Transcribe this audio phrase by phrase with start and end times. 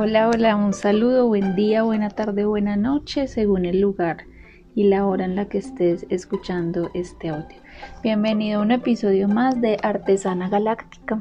[0.00, 4.26] Hola, hola, un saludo, buen día, buena tarde, buena noche, según el lugar
[4.76, 7.56] y la hora en la que estés escuchando este audio.
[8.00, 11.20] Bienvenido a un episodio más de Artesana Galáctica,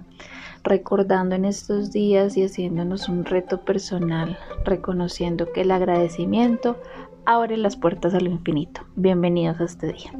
[0.64, 6.80] recordando en estos días y haciéndonos un reto personal, reconociendo que el agradecimiento
[7.26, 8.82] abre las puertas al infinito.
[8.96, 10.12] Bienvenidos a este día.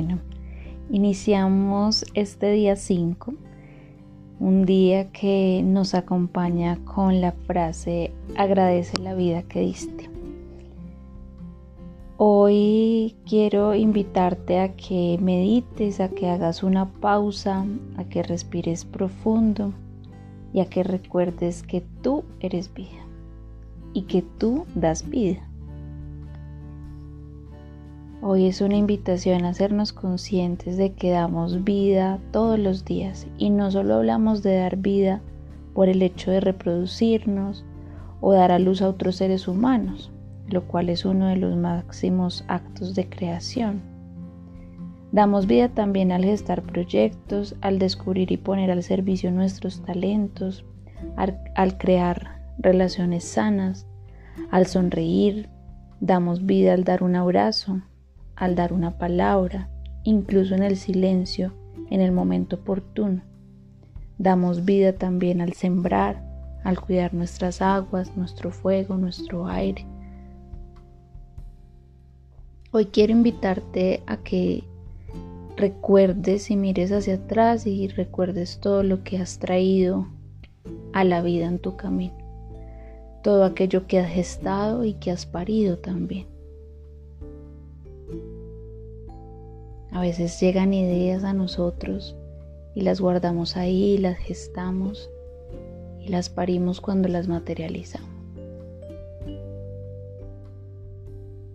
[0.00, 0.20] Bueno,
[0.90, 3.34] iniciamos este día 5,
[4.38, 10.08] un día que nos acompaña con la frase agradece la vida que diste.
[12.16, 19.72] Hoy quiero invitarte a que medites, a que hagas una pausa, a que respires profundo
[20.52, 23.04] y a que recuerdes que tú eres vida
[23.94, 25.47] y que tú das vida.
[28.20, 33.50] Hoy es una invitación a hacernos conscientes de que damos vida todos los días y
[33.50, 35.22] no solo hablamos de dar vida
[35.72, 37.64] por el hecho de reproducirnos
[38.20, 40.10] o dar a luz a otros seres humanos,
[40.48, 43.82] lo cual es uno de los máximos actos de creación.
[45.12, 50.64] Damos vida también al gestar proyectos, al descubrir y poner al servicio nuestros talentos,
[51.14, 53.86] al, crear relaciones sanas,
[54.50, 55.48] al sonreír,
[56.00, 57.80] damos vida al dar un abrazo,
[58.38, 59.68] al dar una palabra,
[60.04, 61.52] incluso en el silencio,
[61.90, 63.22] en el momento oportuno.
[64.16, 66.22] Damos vida también al sembrar,
[66.62, 69.86] al cuidar nuestras aguas, nuestro fuego, nuestro aire.
[72.70, 74.62] Hoy quiero invitarte a que
[75.56, 80.06] recuerdes y mires hacia atrás y recuerdes todo lo que has traído
[80.92, 82.16] a la vida en tu camino.
[83.24, 86.37] Todo aquello que has gestado y que has parido también.
[89.90, 92.16] A veces llegan ideas a nosotros
[92.74, 95.10] y las guardamos ahí, las gestamos
[96.00, 98.08] y las parimos cuando las materializamos.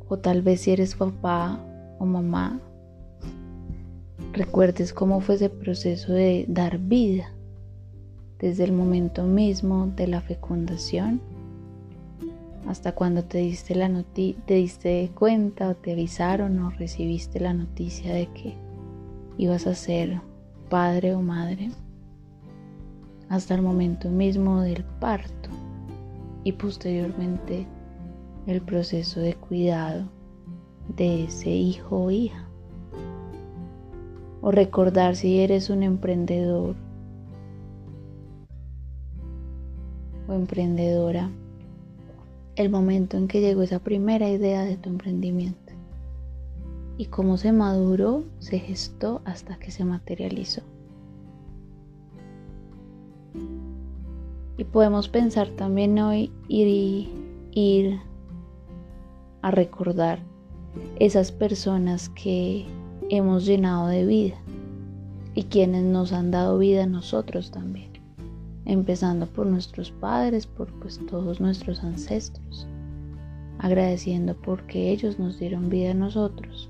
[0.07, 1.59] O tal vez si eres papá
[1.99, 2.59] o mamá,
[4.33, 7.31] recuerdes cómo fue ese proceso de dar vida
[8.39, 11.21] desde el momento mismo de la fecundación
[12.67, 18.13] hasta cuando te diste la te diste cuenta o te avisaron o recibiste la noticia
[18.13, 18.55] de que
[19.37, 20.21] ibas a ser
[20.69, 21.71] padre o madre
[23.29, 25.49] hasta el momento mismo del parto
[26.43, 27.67] y posteriormente
[28.47, 30.09] el proceso de cuidado
[30.95, 32.45] de ese hijo o hija.
[34.41, 36.75] O recordar si eres un emprendedor
[40.27, 41.29] o emprendedora
[42.55, 45.73] el momento en que llegó esa primera idea de tu emprendimiento
[46.97, 50.61] y cómo se maduró, se gestó hasta que se materializó.
[54.57, 57.09] Y podemos pensar también hoy ir,
[57.51, 57.99] ir
[59.41, 60.19] a recordar
[60.99, 62.67] esas personas que
[63.09, 64.35] hemos llenado de vida
[65.33, 67.92] y quienes nos han dado vida a nosotros también
[68.65, 72.67] empezando por nuestros padres, por pues todos nuestros ancestros,
[73.59, 76.69] agradeciendo porque ellos nos dieron vida a nosotros.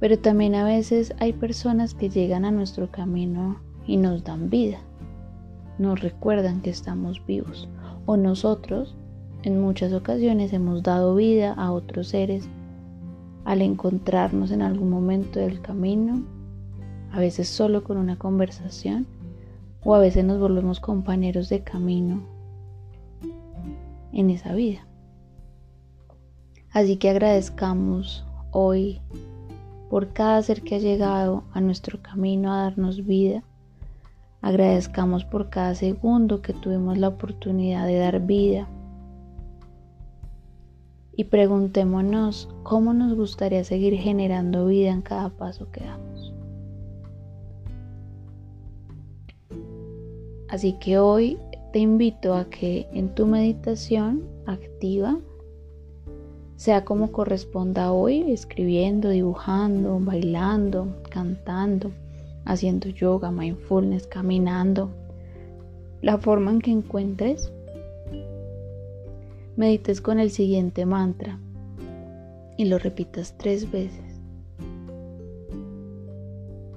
[0.00, 4.78] Pero también a veces hay personas que llegan a nuestro camino y nos dan vida,
[5.78, 7.68] nos recuerdan que estamos vivos
[8.06, 8.94] o nosotros
[9.44, 12.48] en muchas ocasiones hemos dado vida a otros seres
[13.44, 16.22] al encontrarnos en algún momento del camino,
[17.12, 19.06] a veces solo con una conversación
[19.84, 22.22] o a veces nos volvemos compañeros de camino
[24.12, 24.86] en esa vida.
[26.70, 29.00] Así que agradezcamos hoy
[29.88, 33.42] por cada ser que ha llegado a nuestro camino a darnos vida.
[34.40, 38.68] Agradezcamos por cada segundo que tuvimos la oportunidad de dar vida.
[41.16, 46.37] Y preguntémonos cómo nos gustaría seguir generando vida en cada paso que damos.
[50.48, 51.38] Así que hoy
[51.72, 55.18] te invito a que en tu meditación activa,
[56.56, 61.92] sea como corresponda hoy, escribiendo, dibujando, bailando, cantando,
[62.46, 64.90] haciendo yoga, mindfulness, caminando,
[66.00, 67.52] la forma en que encuentres,
[69.56, 71.38] medites con el siguiente mantra
[72.56, 74.20] y lo repitas tres veces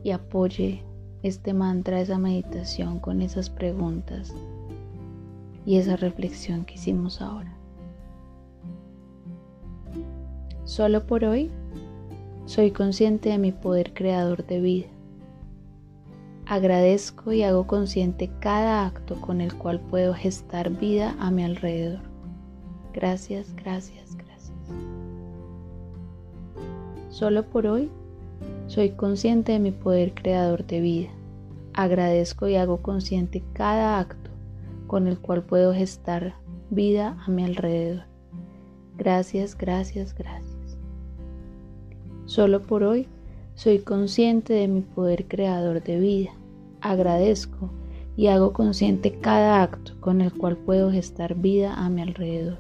[0.04, 0.84] y apoye
[1.24, 4.34] este mantra, esa meditación con esas preguntas
[5.66, 7.54] y esa reflexión que hicimos ahora.
[10.64, 11.52] Solo por hoy
[12.46, 14.88] soy consciente de mi poder creador de vida.
[16.46, 22.02] Agradezco y hago consciente cada acto con el cual puedo gestar vida a mi alrededor.
[22.94, 24.52] Gracias, gracias, gracias.
[27.10, 27.90] Solo por hoy
[28.72, 31.10] soy consciente de mi poder creador de vida.
[31.74, 34.32] Agradezco y hago consciente cada acto
[34.88, 36.36] con el cual puedo gestar
[36.70, 38.04] vida a mi alrededor.
[38.98, 40.78] Gracias, gracias, gracias.
[42.26, 43.08] Solo por hoy
[43.56, 46.32] soy consciente de mi poder creador de vida.
[46.80, 47.70] Agradezco
[48.16, 52.58] y hago consciente cada acto con el cual puedo gestar vida a mi alrededor.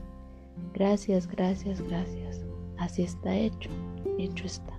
[0.74, 2.42] Gracias, gracias, gracias.
[2.78, 3.70] Así está hecho,
[4.18, 4.74] hecho está.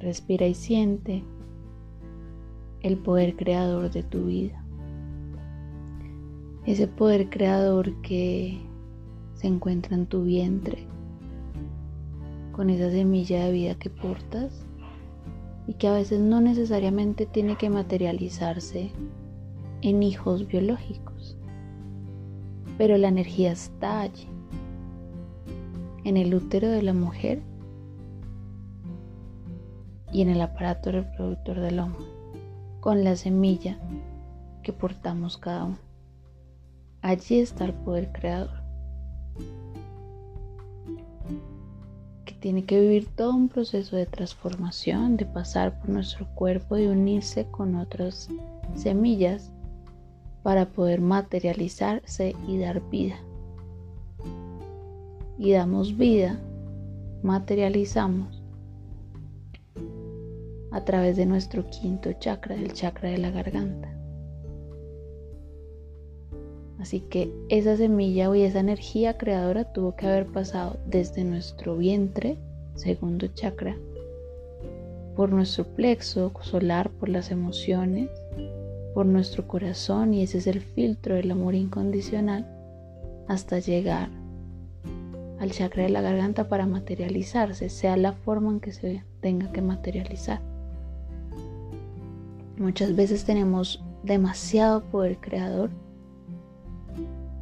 [0.00, 1.24] Respira y siente
[2.82, 4.64] el poder creador de tu vida.
[6.66, 8.60] Ese poder creador que
[9.34, 10.86] se encuentra en tu vientre,
[12.52, 14.64] con esa semilla de vida que portas
[15.66, 18.90] y que a veces no necesariamente tiene que materializarse
[19.82, 21.36] en hijos biológicos,
[22.76, 24.28] pero la energía está allí,
[26.04, 27.42] en el útero de la mujer
[30.12, 32.04] y en el aparato reproductor del hombre
[32.80, 33.78] con la semilla
[34.62, 35.78] que portamos cada uno.
[37.02, 38.62] Allí está el poder creador,
[42.24, 46.88] que tiene que vivir todo un proceso de transformación, de pasar por nuestro cuerpo, de
[46.88, 48.28] unirse con otras
[48.74, 49.52] semillas
[50.42, 53.16] para poder materializarse y dar vida.
[55.38, 56.38] Y damos vida,
[57.22, 58.37] materializamos
[60.70, 63.94] a través de nuestro quinto chakra, el chakra de la garganta.
[66.78, 72.36] Así que esa semilla o esa energía creadora tuvo que haber pasado desde nuestro vientre,
[72.74, 73.76] segundo chakra,
[75.16, 78.08] por nuestro plexo solar, por las emociones,
[78.94, 82.46] por nuestro corazón y ese es el filtro del amor incondicional
[83.26, 84.08] hasta llegar
[85.40, 89.62] al chakra de la garganta para materializarse, sea la forma en que se tenga que
[89.62, 90.40] materializar.
[92.58, 95.70] Muchas veces tenemos demasiado poder creador,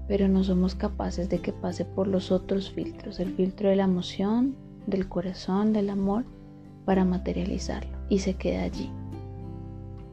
[0.08, 3.84] pero no somos capaces de que pase por los otros filtros, el filtro de la
[3.84, 4.54] emoción,
[4.86, 6.24] del corazón, del amor,
[6.84, 8.90] para materializarlo y se queda allí.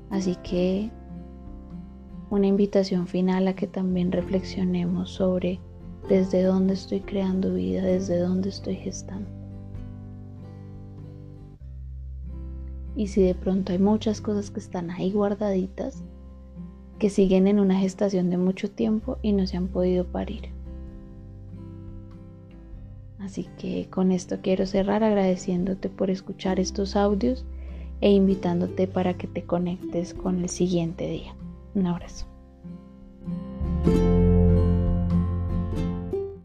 [0.10, 0.90] Así que
[2.30, 5.60] una invitación final a que también reflexionemos sobre
[6.08, 9.43] desde dónde estoy creando vida, desde dónde estoy gestando.
[12.96, 16.04] Y si de pronto hay muchas cosas que están ahí guardaditas,
[17.00, 20.50] que siguen en una gestación de mucho tiempo y no se han podido parir.
[23.20, 27.46] Así que con esto quiero cerrar agradeciéndote por escuchar estos audios
[28.02, 31.34] e invitándote para que te conectes con el siguiente día.
[31.74, 32.33] Un abrazo.